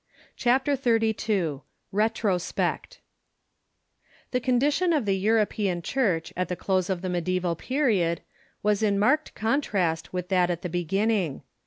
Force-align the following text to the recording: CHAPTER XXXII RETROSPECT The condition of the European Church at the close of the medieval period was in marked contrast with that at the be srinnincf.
CHAPTER 0.35 0.75
XXXII 0.75 1.59
RETROSPECT 1.91 3.01
The 4.31 4.39
condition 4.39 4.93
of 4.93 5.05
the 5.05 5.15
European 5.15 5.83
Church 5.83 6.33
at 6.35 6.49
the 6.49 6.55
close 6.55 6.89
of 6.89 7.03
the 7.03 7.07
medieval 7.09 7.55
period 7.55 8.21
was 8.63 8.81
in 8.81 8.97
marked 8.97 9.35
contrast 9.35 10.11
with 10.11 10.29
that 10.29 10.49
at 10.49 10.63
the 10.63 10.69
be 10.69 10.83
srinnincf. 10.87 11.43